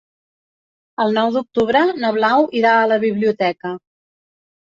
El 1.03 1.13
nou 1.17 1.29
d'octubre 1.35 1.83
na 1.99 2.09
Blau 2.15 2.49
irà 2.61 2.73
a 2.79 2.89
la 2.93 2.99
biblioteca. 3.05 3.77